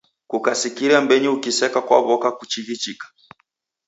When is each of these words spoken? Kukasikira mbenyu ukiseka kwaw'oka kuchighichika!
Kukasikira 0.29 0.95
mbenyu 1.03 1.29
ukiseka 1.35 1.79
kwaw'oka 1.87 2.29
kuchighichika! 2.37 3.05